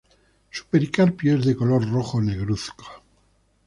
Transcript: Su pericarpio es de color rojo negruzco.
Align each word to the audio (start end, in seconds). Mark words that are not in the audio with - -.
Su 0.49 0.65
pericarpio 0.65 1.37
es 1.37 1.45
de 1.45 1.55
color 1.55 1.87
rojo 1.91 2.19
negruzco. 2.19 2.87